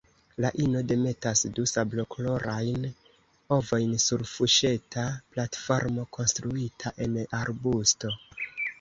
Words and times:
La 0.43 0.49
ino 0.61 0.79
demetas 0.91 1.43
du 1.59 1.65
sablokolorajn 1.71 2.89
ovojn 3.59 3.95
sur 4.07 4.25
fuŝeta 4.33 5.07
platformo 5.37 6.11
konstruita 6.21 6.99
en 7.09 7.25
arbusto. 7.45 8.17